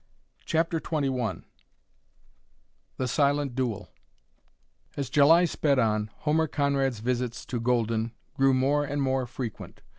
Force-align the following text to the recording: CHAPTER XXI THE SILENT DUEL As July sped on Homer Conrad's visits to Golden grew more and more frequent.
CHAPTER 0.47 0.79
XXI 0.79 1.43
THE 2.97 3.07
SILENT 3.07 3.53
DUEL 3.53 3.89
As 4.97 5.11
July 5.11 5.45
sped 5.45 5.77
on 5.77 6.09
Homer 6.21 6.47
Conrad's 6.47 7.01
visits 7.01 7.45
to 7.45 7.59
Golden 7.59 8.11
grew 8.33 8.55
more 8.55 8.83
and 8.83 8.99
more 8.99 9.27
frequent. 9.27 9.83